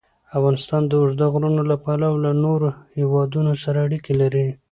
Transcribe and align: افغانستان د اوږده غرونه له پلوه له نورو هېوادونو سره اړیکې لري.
افغانستان 0.37 0.81
د 0.87 0.91
اوږده 0.99 1.25
غرونه 1.33 1.61
له 1.71 1.75
پلوه 1.83 2.21
له 2.25 2.31
نورو 2.43 2.69
هېوادونو 2.97 3.51
سره 3.63 3.77
اړیکې 3.87 4.13
لري. 4.21 4.47